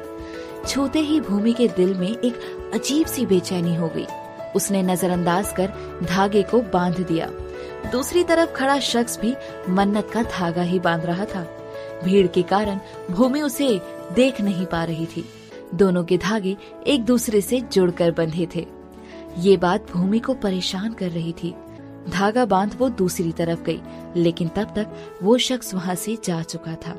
छूते 0.68 1.00
ही 1.00 1.20
भूमि 1.20 1.54
के 1.54 1.68
दिल 1.68 1.94
में 1.94 2.10
एक 2.10 2.72
अजीब 2.74 3.08
सी 3.08 3.26
बेचैनी 3.26 3.76
हो 3.76 3.88
गई। 3.88 4.06
उसने 4.56 4.82
नजरअंदाज 4.84 5.52
कर 5.52 5.74
धागे 6.04 6.44
को 6.44 6.62
बाँध 6.62 7.00
दिया 7.00 7.30
दूसरी 7.92 8.24
तरफ़ 8.24 8.52
खड़ा 8.52 8.80
शख्स 8.80 9.20
भी 9.20 9.36
मन्नत 9.70 10.10
का 10.14 10.24
धागा 10.24 10.62
ही 10.62 10.80
बाँध 10.80 11.06
रहा 11.06 11.26
था। 11.26 11.44
भीड़ 12.04 12.28
के 12.28 12.42
कारण 12.42 12.80
भूमि 13.12 13.42
उसे 13.42 13.81
देख 14.16 14.42
नहीं 14.42 14.66
पा 14.66 14.84
रही 14.84 15.06
थी। 15.06 15.26
दोनों 15.76 16.04
के 16.04 16.18
धागे 16.18 16.58
एक 16.88 17.06
दूसरे 17.06 17.42
से 17.42 17.62
जुड़कर 17.62 18.12
बंधे 18.12 18.48
थे। 18.56 18.68
ये 19.38 19.58
बात 19.58 19.92
भूमि 19.92 20.20
को 20.20 20.34
परेशान 20.34 20.94
कर 20.94 21.10
रही 21.10 21.34
थी। 21.44 21.56
धागा 22.10 22.46
बाँध 22.46 22.76
वो 22.80 22.90
दूसरी 22.90 23.31
तरफ़ 23.31 23.62
गई, 23.62 23.82
लेकिन 24.16 24.48
तब 24.48 24.74
तक 24.75 24.88
वो 25.24 25.38
शख्स 25.38 25.74
वहाँ 25.74 25.96
से 25.96 26.18
जा 26.24 26.42
चुका 26.42 26.75
था। 26.75 26.94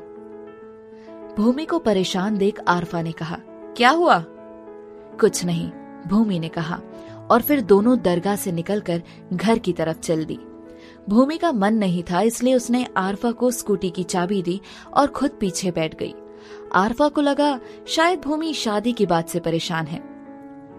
भूमि 1.37 1.65
को 1.65 1.79
परेशान 1.79 2.37
देख 2.37 2.59
आरफा 2.67 3.01
ने 3.01 3.11
कहा, 3.11 3.37
क्या 3.77 3.89
हुआ? 3.89 4.23
कुछ 5.19 5.45
नहीं, 5.45 5.71
भूमि 6.07 6.39
ने 6.39 6.49
कहा, 6.49 6.81
और 7.31 7.41
फिर 7.41 7.61
दोनों 7.61 7.99
दरगाह 7.99 8.35
से 8.35 8.51
निकलकर 8.51 9.01
घर 9.33 9.59
की 9.59 9.73
तरफ़ 9.73 9.99
चल 9.99 10.25
दी। 10.25 10.39
भूमि 11.09 11.37
का 11.37 11.51
मन 11.51 11.73
नहीं 11.73 12.03
था, 12.03 12.21
इसलिए 12.21 12.55
उसने 12.55 12.87
आरफा 12.97 13.31
को 13.31 13.51
स्कूटी 13.51 13.89
की 13.89 14.03
चाबी 14.03 14.41
दी 14.41 14.61
और 14.93 15.07
खुद 15.07 15.31
पीछे 15.39 15.71
बैठ 15.71 15.95
गई। 15.95 16.13
आरफा 16.73 17.07
को 17.07 17.21
लगा, 17.21 17.59
शायद 17.87 18.19
भूमि 18.19 18.53
शादी 18.53 18.93
की 18.93 19.05
बात 19.05 19.29
से 19.29 19.39
परेशान 19.39 19.85
है। 19.85 20.03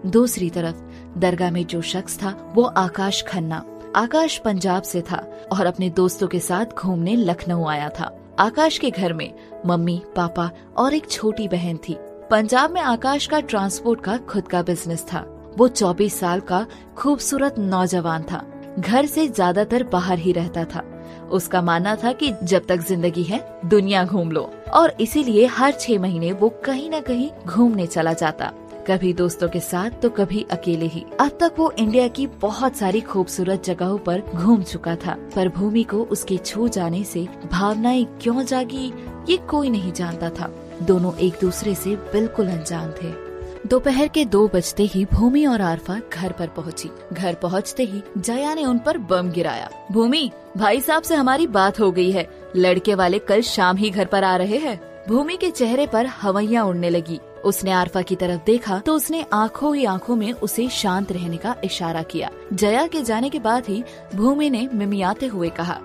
दूसरी 0.05 0.49
तरफ़, 0.49 0.75
दरगाह 1.19 1.51
में 1.51 1.67
जो 1.67 1.81
शख्स 1.81 2.17
था, 2.17 2.51
वो 2.55 2.63
आकाश 2.63 3.23
खन्ना। 3.27 3.65
आकाश 3.95 4.37
पंजाब 4.37 4.83
से 4.83 5.01
था 5.01 5.31
और 5.51 5.65
अपने 5.65 5.89
दोस्तों 5.89 6.27
के 6.27 6.39
साथ 6.39 6.65
घूमने 6.65 7.15
लखनऊ 7.15 7.65
आया 7.65 7.89
था। 7.89 8.19
आकाश 8.39 8.77
के 8.77 8.89
घर 8.89 9.13
में 9.13 9.33
मम्मी, 9.65 10.01
पापा 10.15 10.51
और 10.77 10.93
एक 10.93 11.09
छोटी 11.09 11.47
बहन 11.47 11.77
थी। 11.77 11.97
पंजाब 12.31 12.71
में 12.71 12.81
आकाश 12.81 13.27
का 13.27 13.39
ट्रांसपोर्ट 13.39 14.01
का 14.01 14.17
खुद 14.17 14.47
का 14.47 14.61
बिज़नेस 14.61 15.05
था। 15.13 15.53
वो 15.57 15.67
24 15.67 16.19
साल 16.19 16.39
का 16.39 16.65
खूबसूरत 16.97 17.55
नौजवान 17.59 18.23
था। 18.23 18.52
घर 18.79 19.05
से 19.05 19.27
ज़्यादातर 19.27 19.83
बाहर 19.83 20.19
ही 20.19 20.31
रहता 20.31 20.63
था। 20.65 20.83
उसका 21.31 21.61
मानना 21.61 21.95
था 21.95 22.11
कि 22.11 22.31
जब 22.43 22.65
तक 22.65 22.79
ज़िंदगी 22.79 23.23
है, 23.23 23.39
दुनिया 23.65 24.03
घूम 24.05 24.31
लो। 24.31 24.49
और 24.73 24.95
इसीलिए 25.01 25.45
हर 25.45 25.71
छह 25.71 25.99
महीने 25.99 26.31
वो 26.31 26.49
कहीं 26.65 26.89
न 26.91 26.99
कहीं 27.01 27.29
घूमने 27.45 27.87
चला 27.87 28.13
जाता। 28.13 28.51
कभी 28.87 29.13
दोस्तों 29.13 29.47
के 29.49 29.59
साथ 29.59 29.89
तो 30.01 30.09
कभी 30.09 30.45
अकेले 30.51 30.85
ही। 30.85 31.05
अब 31.19 31.37
तक 31.41 31.55
वो 31.57 31.71
इंडिया 31.79 32.07
की 32.07 32.27
बहुत 32.41 32.75
सारी 32.75 33.01
खूबसूरत 33.01 33.63
जगहों 33.63 33.97
पर 33.97 34.21
घूम 34.35 34.63
चुका 34.63 34.95
था। 34.95 35.17
पर 35.35 35.49
भूमि 35.49 35.83
को 35.83 36.03
उसके 36.05 36.37
छू 36.37 36.67
जाने 36.67 37.03
से 37.03 37.27
भावनाएँ 37.51 38.05
क्यों 38.21 38.43
जागी, 38.43 38.93
ये 39.29 39.37
कोई 39.49 39.69
नहीं 39.69 39.91
जानता 39.91 40.29
था। 40.29 40.53
दोनों 40.81 41.15
एक 41.17 41.33
दूसरे 41.41 41.75
से 41.75 41.95
बिल्कुल 42.13 42.47
अनजान 42.47 42.91
थे। 42.93 43.22
दोपहर 43.67 44.07
के 44.07 44.25
दो 44.25 44.47
बजते 44.47 44.83
ही 44.83 45.05
भूमि 45.05 45.45
और 45.45 45.61
आरफा 45.61 45.99
घर 46.13 46.31
पर 46.31 46.47
पहुँची। 46.47 46.89
घर 47.13 47.33
पहुँचते 47.33 47.83
ही 47.83 48.03
जया 48.17 48.53
ने 48.53 48.65
उन 48.65 48.79
पर 48.79 48.97
बम 48.97 49.29
गिराया। 49.29 49.69
भूमि, 49.91 50.31
भाई 50.57 50.81
साहब 50.81 51.03
से 51.03 51.15
हमारी 51.15 51.47
बात 51.47 51.79
हो 51.79 51.91
गई 51.91 52.11
है। 52.11 52.27
लड़के 52.55 52.95
वाले 52.95 53.19
कल 53.19 53.41
शाम 53.41 53.77
ही 53.77 53.89
घर 53.89 54.05
पर 54.05 54.23
आ 54.23 54.35
रहे 54.35 54.57
हैं। 54.57 55.05
भूमि 55.09 55.37
के 55.37 55.49
चेहरे 55.51 55.87
पर 55.87 56.05
हवैया 56.05 56.63
उड़ने 56.63 56.89
लगी। 56.89 57.19
उसने 57.45 57.71
आरफा 57.71 58.01
की 58.01 58.15
तरफ़ 58.15 58.41
देखा 58.45 58.79
तो 58.79 58.95
उसने 58.95 59.25
आँखों 59.33 59.75
ही 59.75 59.85
आँखों 59.85 60.15
में 60.15 60.31
उसे 60.33 60.67
शांत 60.69 61.11
रहने 61.11 61.37
का 61.37 61.55
इशारा 61.63 62.03
किया। 62.03 62.29
जया 62.53 62.87
के 62.87 63.01
जाने 63.01 63.29
के 63.29 63.39
बाद 63.39 63.63
ही 63.67 63.83
भूमि 64.15 64.49
ने 64.49 64.69
मिमियाते 64.73 65.27
हुए 65.27 65.49
कहा, 65.49 65.79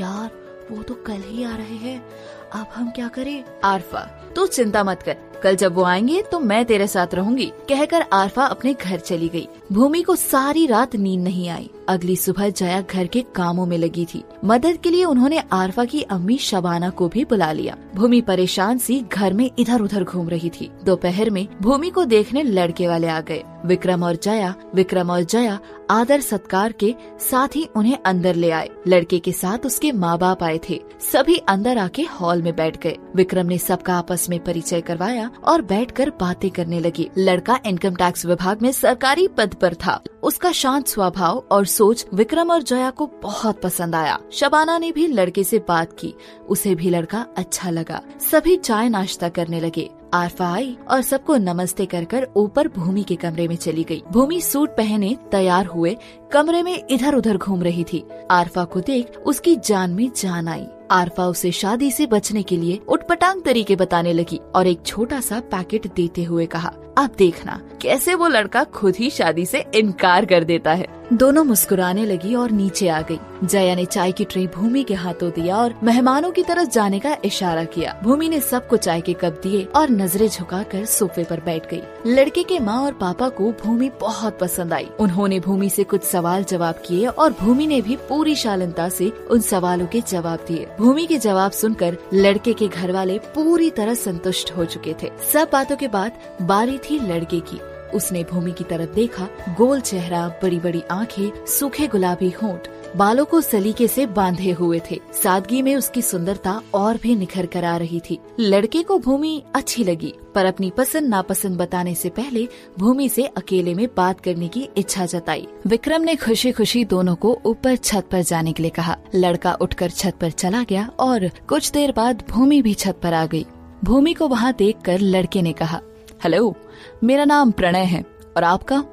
यार, 0.00 0.30
वो 0.70 0.82
तो 0.82 0.94
कल 0.94 1.22
ही 1.26 1.44
आ 1.44 1.56
रहे 1.56 1.76
हैं। 1.76 2.06
अब 2.52 2.66
हम 2.74 2.90
क्या 2.90 3.08
करें? 3.08 3.44
आरफा, 3.64 4.00
तू 4.36 4.46
चिंता 4.46 4.84
मत 4.84 5.02
कर। 5.02 5.16
कल 5.42 5.56
जब 5.56 5.74
वो 5.74 5.82
आएँगे 5.82 6.22
तो 6.22 6.40
मैं 6.40 6.64
तेरे 6.64 6.86
साथ 6.86 7.14
रहूँगी। 7.14 7.46
कहकर 7.68 8.04
आरफा 8.12 8.44
अपने 8.44 8.74
घर 8.74 8.98
चली 8.98 9.28
गई। 9.28 9.48
भूमि 9.72 10.02
को 10.02 10.16
सारी 10.16 10.66
रात 10.66 10.96
नींद 10.96 11.20
नहीं 11.20 11.48
आई। 11.48 11.70
अगली 11.88 12.16
सुबह 12.16 12.50
जया 12.50 12.80
घर 12.80 13.06
के 13.06 13.24
कामों 13.34 13.66
में 13.66 13.78
लगी 13.78 14.06
थी। 14.14 14.22
मदद 14.44 14.76
के 14.76 14.90
लिए 14.90 15.04
उन्होंने 15.04 15.42
आरफा 15.52 15.84
की 15.84 16.02
अम्मी 16.02 16.38
शबाना 16.38 16.90
को 16.90 17.08
भी 17.08 17.24
बुला 17.24 17.52
लिया। 17.52 17.76
भूमि 17.94 18.20
परेशान 18.20 18.78
सी 18.78 19.00
घर 19.00 19.32
में 19.32 19.50
इधर 19.58 19.80
उधर 19.80 20.04
घूम 20.04 20.28
रही 20.28 20.50
थी। 20.50 20.70
दोपहर 20.84 21.30
में 21.30 21.46
भूमि 21.62 21.90
को 21.90 22.04
देखने 22.04 22.42
लड़के 22.42 22.88
वाले 22.88 23.08
आ 23.08 23.20
गए। 23.20 23.42
विक्रम 23.66 24.02
और 24.02 24.16
जया, 24.16 24.54
विक्रम 24.74 25.10
और 25.10 25.22
जया 25.22 25.58
आदर 25.90 26.20
सत्कार 26.20 26.72
के 26.72 26.94
साथ 27.20 27.56
ही 27.56 27.68
उन्हें 27.76 27.98
अंदर 28.06 28.34
ले 28.34 28.50
आए। 28.50 28.68
लड़के 28.88 29.18
के 29.18 29.32
साथ 29.32 29.66
उसके 29.66 29.92
माँ 29.92 30.18
बाप 30.18 30.42
आए 30.42 30.60
थे। 30.70 30.80
सभी 31.12 31.36
अंदर 31.36 31.78
आके 31.78 32.02
हॉल 32.02 32.42
में 32.42 32.56
बैठ 32.56 32.82
गए। 32.82 32.96
विक्रम 33.16 33.46
ने 33.46 33.58
सबका 33.58 33.94
आपस 33.94 34.26
में 34.30 34.44
परिचय 34.44 34.80
करवाया 34.80 35.30
और 35.44 35.62
बैठकर 35.62 36.10
बातें 36.20 36.50
करने 36.50 36.80
लगी। 36.80 37.08
लड़का 37.18 37.58
इनकम 37.66 37.94
टैक्स 37.94 38.26
विभाग 38.26 38.62
में 38.62 38.72
सरकारी 38.72 39.28
पद 39.28 39.54
पर 39.54 39.74
था। 39.74 40.02
उसका 40.22 40.52
शांत 40.52 40.88
स्वभाव 40.88 41.44
और 41.50 41.66
सोच 41.66 42.06
विक्रम 42.14 42.50
और 42.50 42.62
जया 42.62 42.90
को 42.90 43.06
बहुत 43.22 43.60
पसंद 43.60 43.94
आया। 43.94 44.18
शबाना 44.32 44.78
ने 44.78 44.92
भी 44.92 45.06
लड़के 45.06 45.44
से 45.44 45.58
बात 45.58 45.92
की। 45.98 46.14
उसे 46.48 46.74
भी 46.74 46.90
लड़का 46.90 47.26
अच्छा 47.36 47.70
लगा। 47.70 48.00
सभी 48.30 48.56
चाय 48.56 48.88
नाश्ता 48.88 49.28
करने 49.28 49.60
लगे। 49.60 49.90
आरफा 50.14 50.52
आई 50.52 50.76
और 50.90 51.02
सबको 51.02 51.36
नमस्ते 51.36 51.86
कर 51.86 52.04
कर 52.04 52.28
ऊपर 52.36 52.68
भूमि 52.68 53.02
के 53.02 53.16
कमरे 53.16 53.48
में 53.48 53.56
चली 53.56 53.84
गई। 53.84 54.02
भूमि 54.12 54.40
सूट 54.40 54.70
पहने 54.70 55.16
तैयार 55.32 55.66
हुए 55.66 55.96
कमरे 56.32 56.62
में 56.62 56.82
इधर 56.90 57.14
उधर 57.14 57.36
घूम 57.36 57.62
रही 57.62 57.84
थी। 57.84 58.04
आरफा 58.30 58.64
को 58.64 58.80
देख 58.80 59.18
उसकी 59.26 59.56
जान 59.56 59.90
में 59.90 60.10
जान 60.16 60.48
आई। 60.48 60.66
आरफा 60.90 61.26
उसे 61.26 61.52
शादी 61.52 61.90
से 61.90 62.06
बचने 62.06 62.42
के 62.42 62.56
लिए 62.56 62.80
उठपटांग 62.88 63.42
तरीके 63.42 63.76
बताने 63.76 64.12
लगी 64.12 64.40
और 64.54 64.66
एक 64.66 64.82
छोटा 64.86 65.20
सा 65.20 65.40
पैकेट 65.40 65.86
देते 65.94 66.24
हुए 66.24 66.46
कहा 66.46 66.72
अब 66.98 67.14
देखना, 67.18 67.60
कैसे 67.82 68.14
वो 68.14 68.28
लड़का 68.28 68.64
खुद 68.64 68.96
ही 68.96 69.10
शादी 69.10 69.46
से 69.46 69.64
इनकार 69.74 70.24
कर 70.24 70.44
देता 70.44 70.72
है। 70.72 70.97
दोनों 71.12 71.44
मुस्कुराने 71.44 72.04
लगी 72.06 72.34
और 72.34 72.50
नीचे 72.50 72.88
आ 72.88 73.00
गई। 73.00 73.18
जया 73.44 73.74
ने 73.74 73.84
चाय 73.84 74.12
की 74.12 74.24
ट्रे 74.24 74.46
भूमि 74.46 74.82
के 74.82 74.94
हाथों 74.94 75.30
दिया 75.30 75.56
और 75.56 75.74
मेहमानों 75.82 76.30
की 76.30 76.42
तरफ़ 76.42 76.68
जाने 76.68 76.98
का 76.98 77.16
इशारा 77.24 77.64
किया। 77.64 78.00
भूमि 78.02 78.28
ने 78.28 78.40
सबको 78.40 78.76
चाय 78.76 79.00
के 79.00 79.12
कप 79.12 79.40
दिए 79.42 79.62
और 79.64 79.90
नज़रें 79.90 80.28
झुकाकर 80.28 80.84
सोफे 80.84 81.24
पर 81.24 81.40
बैठ 81.40 81.70
गई। 81.70 81.82
लड़के 82.06 82.42
के 82.42 82.58
माँ 82.58 82.82
और 82.82 82.92
पापा 82.92 83.28
को 83.28 83.52
भूमि 83.52 83.90
बहुत 84.00 84.38
पसंद 84.38 84.72
आई। 84.72 84.88
उन्होंने 85.00 85.40
भूमि 85.40 85.70
से 85.70 85.84
कुछ 85.84 86.02
सवाल 86.02 86.44
जवाब 86.44 86.82
किए 86.86 87.06
और 87.06 87.32
भूमि 87.32 87.66
ने 87.66 87.80
भी 87.80 87.96
पूरी 87.96 88.34
शालीनता 88.34 88.88
से 88.88 89.12
उन 89.30 89.40
सवालों 89.40 89.86
के 89.86 90.00
जवाब 90.00 90.44
दिए। 90.48 90.68
भूमि 90.78 91.06
के 91.06 91.18
जवाब 91.18 91.50
सुनकर 91.52 91.96
लड़के 92.14 92.52
के 92.52 92.68
घर 92.68 92.92
वाले 92.92 93.18
पूरी 93.18 93.70
तरह 93.70 93.94
संतुष्ट 93.94 94.52
हो 94.56 94.64
चुके 94.64 94.94
थे। 95.02 95.10
सब 95.32 95.48
बातों 95.52 95.76
के 95.76 95.88
बाद 95.88 96.12
बारी 96.42 96.78
थी 96.78 96.98
लड़के 96.98 97.40
की। 97.40 97.60
उसने 97.94 98.24
भूमि 98.24 98.52
की 98.52 98.64
तरफ़ 98.64 98.90
देखा, 98.90 99.28
गोल 99.50 99.80
चेहरा 99.80 100.28
बड़ी 100.28 100.58
बड़ी 100.58 100.82
आँखें, 100.90 101.46
सूखे 101.46 101.86
गुलाबी 101.86 102.30
होंठ, 102.30 102.68
बालों 102.96 103.24
को 103.24 103.40
सलीके 103.40 103.88
से 103.88 104.06
बांधे 104.06 104.52
हुए 104.52 104.80
थे। 104.90 105.00
सादगी 105.22 105.62
में 105.62 105.76
उसकी 105.76 106.02
सुंदरता 106.02 106.62
और 106.74 106.96
भी 106.96 107.16
निखर 107.16 107.46
कर 107.46 107.64
आ 107.64 107.76
रही 107.76 108.00
थी। 108.10 108.18
लड़के 108.40 108.82
को 108.82 108.98
भूमि 108.98 109.42
अच्छी 109.54 109.84
लगी, 109.84 110.14
पर 110.34 110.44
अपनी 110.44 110.70
पसंद 110.70 111.08
नापसंद 111.08 111.58
बताने 111.58 111.94
से 111.94 112.08
पहले 112.08 112.48
भूमि 112.78 113.08
से 113.08 113.22
अकेले 113.22 113.74
में 113.74 113.88
बात 113.96 114.20
करने 114.20 114.48
की 114.48 114.68
इच्छा 114.76 115.06
जताई। 115.06 115.46
विक्रम 115.66 116.02
ने 116.02 116.16
खुशी 116.16 116.52
खुशी 116.52 116.84
दोनों 116.84 117.14
को 117.14 117.40
ऊपर 117.44 117.76
छत 117.76 118.08
पर 118.10 118.22
जाने 118.22 118.52
के 118.52 118.62
लिए 118.62 118.70
कहा। 118.70 118.96
लड़का 119.14 119.54
उठकर 119.54 119.90
छत 119.90 120.14
पर 120.20 120.30
चला 120.30 120.62
गया 120.62 120.90
और 120.98 121.28
कुछ 121.28 121.70
देर 121.70 121.92
बाद 121.92 122.22
भूमि 122.30 122.62
भी 122.62 122.74
छत 122.74 123.00
पर 123.02 123.14
आ 123.14 123.26
गई। 123.26 123.46
भूमि 123.84 124.12
को 124.12 124.28
वहाँ 124.28 124.54
देख 124.58 124.76
लड़के 124.88 125.42
ने 125.42 125.52
कहा 125.52 125.80
हेलो, 126.24 126.56
मेरा 127.04 127.24
नाम 127.24 127.50
प्रणय 127.50 127.84
है 127.84 128.04
और 128.36 128.44
आपका? 128.44 128.84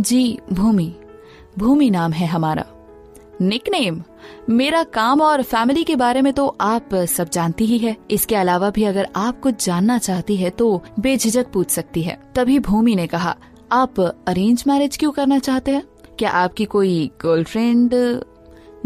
जी, 0.00 0.38
भूमि। 0.52 0.94
भूमि 1.58 1.90
नाम 1.90 2.12
है 2.12 2.26
हमारा। 2.26 2.64
निकनेम, 3.40 4.02
मेरा 4.50 4.82
काम 4.82 5.20
और 5.20 5.42
फैमिली 5.42 5.84
के 5.84 5.96
बारे 5.96 6.22
में 6.22 6.32
तो 6.32 6.46
आप 6.60 6.94
सब 6.94 7.28
जानती 7.28 7.64
ही 7.64 7.78
है। 7.78 7.96
इसके 8.10 8.36
अलावा 8.36 8.70
भी 8.70 8.84
अगर 8.84 9.08
आप 9.16 9.40
कुछ 9.40 9.64
जानना 9.66 9.98
चाहती 9.98 10.36
है 10.36 10.50
तो 10.50 10.82
बेझिझक 11.00 11.46
पूछ 11.52 11.70
सकती 11.70 12.02
है। 12.02 12.18
तभी 12.34 12.58
भूमि 12.58 12.94
ने 12.94 13.06
कहा, 13.06 13.36
आप 13.72 14.00
अरेंज 14.00 14.64
मैरिज 14.66 14.96
क्यों 14.96 15.12
करना 15.12 15.38
चाहते 15.38 15.70
हैं? 15.70 15.82
क्या 16.18 16.30
आपकी 16.30 16.64
कोई 16.64 17.10
गर्लफ्रेंड? 17.22 17.94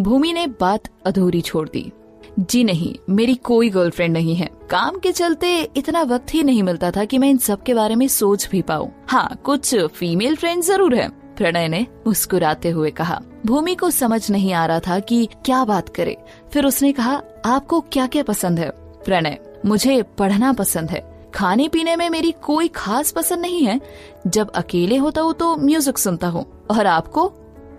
भूमि 0.01 0.33
ने 0.33 0.47
बात 0.47 0.89
अधूरी 1.07 1.41
छोड़ 1.41 1.69
दी। 1.69 1.93
जी 2.39 2.63
नहीं, 2.65 2.95
मेरी 3.11 3.35
कोई 3.35 3.69
गर्लफ्रेंड 3.71 4.13
नहीं 4.13 4.35
है। 4.35 4.49
काम 4.71 4.99
के 4.99 5.13
चलते 5.13 5.49
इतना 5.77 6.03
वक्त 6.03 6.35
ही 6.35 6.43
नहीं 6.43 6.63
मिलता 6.63 6.91
था 6.91 7.05
कि 7.05 7.19
मैं 7.19 7.29
इन 7.31 7.39
सब 7.39 7.63
के 7.63 7.75
बारे 7.75 7.95
में 7.95 8.07
सोच 8.09 8.49
भी 8.51 8.61
पाऊँ। 8.63 8.91
हाँ 9.09 9.29
कुछ 9.45 9.75
फीमेल 9.75 10.37
फ्रेंड 10.37 10.63
ज़रूर 10.63 10.95
है, 10.95 11.09
प्रणय 11.37 11.69
ने 11.69 11.87
मुस्कुराते 12.07 12.71
हुए 12.71 12.91
कहा। 12.91 13.21
भूमि 13.47 13.75
को 13.75 13.91
समझ 13.91 14.31
नहीं 14.31 14.53
आ 14.53 14.65
रहा 14.67 14.81
था 14.81 14.99
कि 15.01 15.29
क्या 15.45 15.65
बात 15.65 15.89
करे। 15.89 16.17
फिर 16.53 16.67
उसने 16.67 16.93
कहा, 16.93 17.23
आपको 17.47 17.81
क्या 17.83 18.07
क्या 18.07 18.23
पसंद 18.23 18.59
है? 18.59 18.71
प्रणय, 19.05 19.39
मुझे 19.67 20.03
पढ़ना 20.19 20.53
पसंद 20.53 20.91
है। 20.91 21.31
खाने 21.35 21.69
पीने 21.69 21.97
में 21.97 22.09
मेरी 22.11 22.35
कोई 22.43 22.69
खास 22.69 23.11
पसंद 23.13 23.41
नहीं 23.41 23.63
है। 23.63 23.81
जब 24.27 24.51
अकेले 24.51 24.97
होता 24.97 25.21
हूँ 25.21 25.33
तो 25.35 25.57
म्यूज़िक 25.57 25.99
सुनता 25.99 26.29
हूँ। 26.29 26.45
और 26.71 26.87
आपको? 26.87 27.29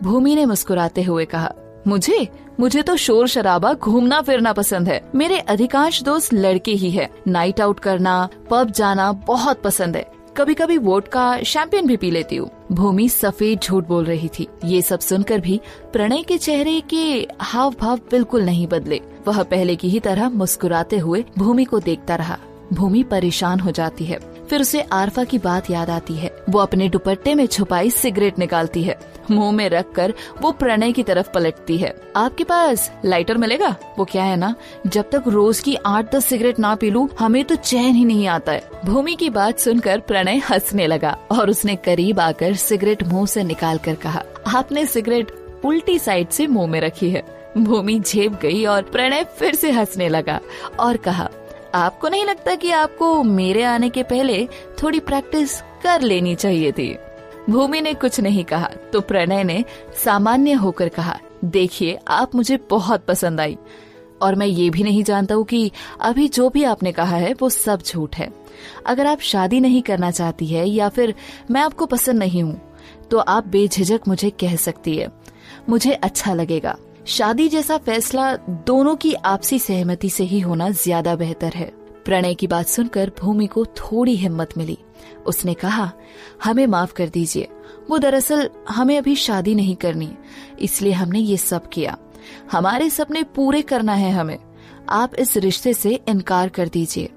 भूमि 0.03 0.35
ने 0.35 0.45
मुस्कुराते 0.45 1.03
हुए 1.03 1.25
कहा, 1.25 1.53
मुझे? 1.87 2.27
मुझे 2.59 2.81
तो 2.81 2.95
शोर 2.95 3.27
शराबा 3.27 3.73
घूमना 3.73 4.21
फिरना 4.21 4.53
पसंद 4.53 4.87
है। 4.87 5.01
मेरे 5.15 5.39
अधिकांश 5.39 6.01
दोस्त 6.03 6.33
लड़के 6.33 6.71
ही 6.71 6.91
है। 6.91 7.09
नाइट 7.27 7.61
आउट 7.61 7.79
करना 7.79 8.29
पब 8.49 8.71
जाना 8.71 9.11
बहुत 9.27 9.61
पसंद 9.61 9.95
है। 9.95 10.05
कभी 10.37 10.53
कभी 10.53 10.77
वोट 10.77 11.07
का 11.07 11.41
शैंपियन 11.43 11.87
भी 11.87 11.97
पी 11.97 12.11
लेती 12.11 12.35
हूँ। 12.35 12.49
भूमि 12.71 13.07
सफ़ेद 13.09 13.59
झूठ 13.59 13.87
बोल 13.87 14.05
रही 14.05 14.27
थी। 14.29 14.47
ये 14.65 14.81
सब 14.81 14.99
सुनकर 14.99 15.39
भी 15.39 15.59
प्रणय 15.93 16.23
के 16.23 16.37
चेहरे 16.37 16.79
के 16.93 17.27
हाव 17.41 17.75
भाव 17.81 17.99
बिल्कुल 18.11 18.43
नहीं 18.43 18.67
बदले। 18.67 19.01
वह 19.27 19.43
पहले 19.43 19.75
की 19.75 19.89
ही 19.89 19.99
तरह 19.99 20.29
मुस्कुराते 20.29 20.97
हुए 20.97 21.23
भूमि 21.37 21.65
को 21.65 21.79
देखता 21.79 22.15
रहा। 22.15 22.37
भूमि 22.73 23.03
परेशान 23.03 23.59
हो 23.59 23.71
जाती 23.71 24.05
है। 24.05 24.19
फिर 24.49 24.61
उसे 24.61 24.81
आरफा 24.81 25.23
की 25.23 25.37
बात 25.37 25.69
याद 25.71 25.89
आती 25.89 26.13
है। 26.13 26.31
वो 26.49 26.59
अपने 26.59 26.89
दुपट्टे 26.89 27.35
में 27.35 27.45
छुपाई 27.45 27.89
सिगरेट 27.89 28.39
निकालती 28.39 28.83
है। 28.83 28.97
मुँह 29.31 29.51
में 29.51 29.67
रख 29.69 29.91
कर 29.91 30.13
वो 30.41 30.51
प्रणय 30.51 30.91
की 30.91 31.03
तरफ़ 31.03 31.29
पलटती 31.31 31.77
है। 31.77 31.93
आपके 32.15 32.43
पास 32.43 32.91
लाइटर 33.05 33.37
मिलेगा? 33.37 33.75
वो 33.99 34.05
क्या 34.05 34.23
है 34.23 34.35
ना? 34.35 34.53
जब 34.87 35.09
तक 35.09 35.23
रोज 35.27 35.59
की 35.59 35.75
आठ 35.85 36.13
दस 36.15 36.25
सिगरेट 36.25 36.59
ना 36.59 36.73
पी 36.75 36.89
लू, 36.89 37.09
हमें 37.19 37.43
तो 37.45 37.55
चैन 37.55 37.95
ही 37.95 38.05
नहीं 38.05 38.27
आता 38.27 38.51
है। 38.51 38.69
भूमि 38.85 39.15
की 39.15 39.29
बात 39.29 39.59
सुनकर 39.59 39.99
प्रणय 39.99 40.41
हंसने 40.49 40.87
लगा 40.87 41.17
और 41.31 41.49
उसने 41.49 41.75
करीब 41.75 42.19
आकर 42.19 42.53
सिगरेट 42.55 43.03
मुँह 43.03 43.25
से 43.25 43.43
निकाल 43.43 43.77
कर 43.77 43.95
कहा, 43.95 44.23
आपने 44.47 44.85
सिगरेट 44.85 45.31
उल्टी 45.65 45.97
साइड 45.99 46.29
से 46.29 46.47
मुँह 46.47 46.67
में 46.67 46.79
रखी 46.81 47.09
है। 47.09 47.23
भूमि 47.57 47.99
झेप 47.99 48.39
गई 48.41 48.63
और 48.65 48.81
प्रणय 48.83 49.23
फिर 49.37 49.55
से 49.55 49.71
हंसने 49.71 50.07
लगा 50.09 50.39
और 50.79 50.97
कहा 50.97 51.29
आपको 51.77 52.09
नहीं 52.09 52.25
लगता 52.25 52.53
कि 52.55 52.71
आपको 52.71 53.23
मेरे 53.23 53.63
आने 53.63 53.89
के 53.89 54.03
पहले 54.03 54.45
थोड़ी 54.81 54.99
प्रैक्टिस 54.99 55.59
कर 55.83 56.01
लेनी 56.01 56.35
चाहिए 56.35 56.71
थी? 56.71 56.95
भूमि 57.49 57.81
ने 57.81 57.93
कुछ 57.93 58.19
नहीं 58.19 58.43
कहा 58.43 58.69
तो 58.93 59.01
प्रणय 59.01 59.43
ने 59.43 59.63
सामान्य 60.03 60.53
होकर 60.53 60.89
कहा, 60.89 61.17
देखिए, 61.45 61.97
आप 62.07 62.35
मुझे 62.35 62.57
बहुत 62.69 63.05
पसंद 63.05 63.41
आई, 63.41 63.57
और 64.21 64.35
मैं 64.35 64.47
ये 64.47 64.69
भी 64.69 64.83
नहीं 64.83 65.03
जानता 65.03 65.35
हूँ 65.35 65.45
कि 65.45 65.71
अभी 66.01 66.27
जो 66.27 66.49
भी 66.49 66.63
आपने 66.63 66.91
कहा 66.91 67.15
है, 67.15 67.33
वो 67.33 67.49
सब 67.49 67.81
झूठ 67.81 68.15
है। 68.15 68.29
अगर 68.85 69.07
आप 69.07 69.19
शादी 69.21 69.59
नहीं 69.59 69.81
करना 69.81 70.11
चाहती 70.11 70.45
है, 70.45 70.67
या 70.67 70.89
फिर 70.89 71.13
मैं 71.51 71.61
आपको 71.61 71.85
पसंद 71.85 72.19
नहीं 72.19 72.43
हूँ 72.43 72.61
तो 73.11 73.17
आप 73.19 73.47
बेझिझक 73.47 74.07
मुझे 74.07 74.29
कह 74.29 74.55
सकती 74.55 74.97
है। 74.97 75.07
मुझे 75.69 75.93
अच्छा 75.93 76.33
लगेगा। 76.33 76.77
शादी 77.07 77.47
जैसा 77.49 77.77
फैसला 77.77 78.35
दोनों 78.67 78.95
की 78.95 79.13
आपसी 79.15 79.57
सहमति 79.59 80.09
से 80.09 80.23
ही 80.23 80.39
होना 80.39 80.69
ज़्यादा 80.69 81.15
बेहतर 81.15 81.53
है। 81.55 81.65
प्रणय 82.05 82.33
की 82.33 82.47
बात 82.47 82.67
सुनकर 82.67 83.11
भूमि 83.19 83.45
को 83.47 83.63
थोड़ी 83.65 84.15
हिम्मत 84.15 84.57
मिली। 84.57 84.77
उसने 85.25 85.53
कहा, 85.53 85.89
हमें 86.43 86.65
माफ़ 86.67 86.93
कर 86.93 87.09
दीजिए। 87.09 87.47
वो 87.89 87.97
दरअसल 87.97 88.49
हमें 88.69 88.97
अभी 88.97 89.15
शादी 89.15 89.53
नहीं 89.55 89.75
करनी, 89.75 90.09
इसलिए 90.59 90.93
हमने 90.93 91.19
ये 91.19 91.37
सब 91.37 91.69
किया। 91.69 91.97
हमारे 92.51 92.89
सपने 92.89 93.21
पूरे 93.35 93.61
करना 93.61 93.93
है 93.93 94.11
हमें। 94.11 94.37
आप 94.89 95.15
इस 95.15 95.35
रिश्ते 95.37 95.73
से 95.73 95.93
इनकार 96.09 96.49
कर 96.49 96.67
दीजिए। 96.67 97.09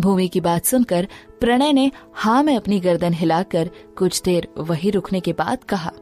भूमि 0.00 0.28
की 0.28 0.40
बात 0.40 0.64
सुनकर 0.64 1.08
प्रणय 1.40 1.72
ने 1.72 1.90
हाँ 2.14 2.42
में 2.42 2.56
अपनी 2.56 2.80
गर्दन 2.80 3.14
हिलाकर 3.14 3.70
कुछ 3.98 4.22
देर 4.22 4.48
वही 4.60 4.90
रुकने 4.90 5.20
के 5.20 5.32
बाद 5.34 5.64
कहा, 5.64 5.92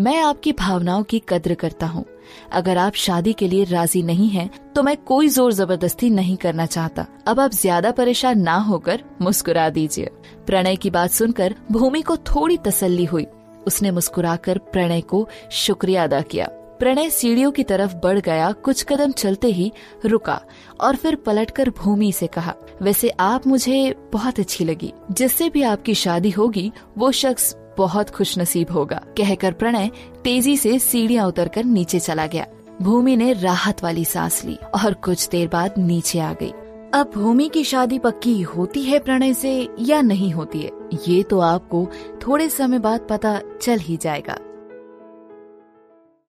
मैं 0.00 0.20
आपकी 0.22 0.52
भावनाओं 0.54 1.02
की 1.02 1.22
कद्र 1.28 1.54
करता 1.54 1.86
हूँ। 1.86 2.04
अगर 2.52 2.78
आप 2.78 2.94
शादी 2.96 3.32
के 3.32 3.48
लिए 3.48 3.64
राज़ी 3.64 4.02
नहीं 4.02 4.28
हैं, 4.28 4.48
तो 4.72 4.82
मैं 4.82 4.96
कोई 4.98 5.28
ज़ोर 5.28 5.52
ज़बरदस्ती 5.52 6.10
नहीं 6.10 6.36
करना 6.36 6.66
चाहता। 6.66 7.06
अब 7.26 7.40
आप 7.40 7.52
ज़्यादा 7.52 7.90
परेशान 7.92 8.40
ना 8.40 8.56
होकर 8.62 9.04
मुस्कुरा 9.22 9.68
दीजिए। 9.70 10.10
प्रणय 10.46 10.76
की 10.76 10.90
बात 10.90 11.10
सुनकर 11.10 11.54
भूमि 11.72 12.02
को 12.02 12.16
थोड़ी 12.16 12.56
तसल्ली 12.56 13.04
हुई। 13.04 13.26
उसने 13.66 13.90
मुस्कुराकर 13.90 14.58
प्रणय 14.72 15.00
को 15.00 15.26
शुक्रिया 15.52 16.04
अदा 16.04 16.20
किया। 16.22 16.48
प्रणय 16.80 17.10
सीढ़ियों 17.10 17.50
की 17.50 17.62
तरफ़ 17.62 17.94
बढ़ 17.96 18.18
गया 18.18 18.50
कुछ 18.64 18.82
कदम 18.82 19.12
चलते 19.12 19.48
ही 19.48 19.70
रुका 20.04 20.40
और 20.80 20.96
फिर 20.96 21.14
पलटकर 21.16 21.70
भूमि 21.78 22.10
से 22.12 22.26
कहा 22.26 22.54
वैसे 22.82 23.08
आप 23.20 23.46
मुझे 23.46 23.94
बहुत 24.12 24.40
अच्छी 24.40 24.64
लगी। 24.64 24.92
जिससे 25.10 25.48
भी 25.48 25.62
आपकी 25.62 25.94
शादी 25.94 26.30
होगी 26.30 26.70
वो 26.98 27.10
शख्स 27.12 27.54
बहुत 27.78 28.10
खुश 28.10 28.38
नसीब 28.38 28.70
होगा, 28.70 29.00
कहकर 29.16 29.52
प्रणय 29.52 29.90
तेज़ी 30.24 30.56
से 30.56 30.78
सीढ़ियाँ 30.78 31.26
उतरकर 31.26 31.64
नीचे 31.64 32.00
चला 32.00 32.26
गया। 32.26 32.46
भूमि 32.82 33.16
ने 33.16 33.32
राहत 33.32 33.82
वाली 33.84 34.04
सांस 34.04 34.44
ली 34.44 34.58
और 34.84 34.94
कुछ 34.94 35.28
देर 35.28 35.48
बाद 35.48 35.74
नीचे 35.78 36.18
आ 36.18 36.32
गई। 36.32 36.52
अब 36.94 37.10
भूमि 37.14 37.48
की 37.48 37.62
शादी 37.64 37.98
पक्की 37.98 38.40
होती 38.42 38.82
है 38.82 38.98
प्रणय 38.98 39.34
से 39.34 39.68
या 39.80 40.00
नहीं 40.00 40.30
होती 40.32 40.60
है, 40.60 40.70
ये 41.08 41.22
तो 41.22 41.38
आपको 41.40 41.86
थोड़े 42.26 42.48
समय 42.48 42.78
बाद 42.78 43.06
पता 43.10 43.40
चल 43.62 43.78
ही 43.78 43.96
जाएगा। 43.96 44.38